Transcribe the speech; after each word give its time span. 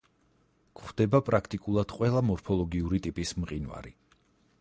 გვხვდება 0.77 1.19
პრაქტიკულად 1.27 1.93
ყველა 1.97 2.23
მორფოლოგიური 2.31 3.03
ტიპის 3.09 3.35
მყინვარი. 3.43 3.95